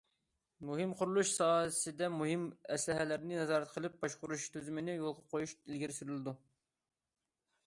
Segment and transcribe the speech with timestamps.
[0.69, 6.39] مۇھىم قۇرۇلۇش ساھەسىدە مۇھىم ئەسلىھەلەرنى نازارەت قىلىپ باشقۇرۇش تۈزۈمىنى يولغا قويۇش ئىلگىرى سۈرۈلىدۇ.